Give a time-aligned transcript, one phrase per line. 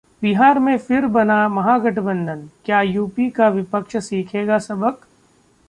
[0.21, 5.05] बिहार में फिर बना महागठबंधन, क्या यूपी का विपक्ष सीखेगा सबक?